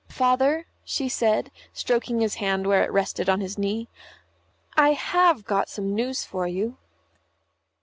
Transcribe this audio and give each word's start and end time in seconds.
"Father," 0.09 0.65
she 0.83 1.07
said, 1.07 1.51
stroking 1.73 2.21
his 2.21 2.33
hand 2.41 2.65
where 2.65 2.83
it 2.83 2.91
rested 2.91 3.29
on 3.29 3.39
his 3.39 3.55
knee, 3.55 3.87
"I 4.75 4.93
have 4.93 5.45
got 5.45 5.69
some 5.69 5.93
news 5.93 6.23
for 6.25 6.47
you." 6.47 6.79